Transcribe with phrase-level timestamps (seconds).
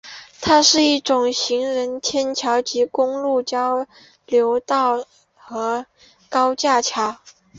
[0.41, 3.85] 它是一种常用的行人天桥及公路交
[4.25, 5.85] 流道和
[6.27, 7.17] 高架桥。